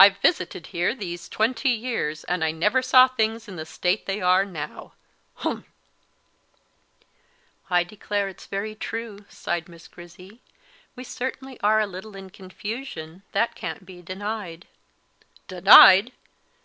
[0.00, 4.20] I've visited here these twenty years, and I never saw things in the state they
[4.20, 4.94] are now
[5.36, 5.64] humph!"
[7.70, 10.40] "I declare it's very true," sighed Miss Grizzy;
[10.96, 14.66] "we certainly are a little in confusion, that can't be denied."
[15.46, 16.10] "Denied!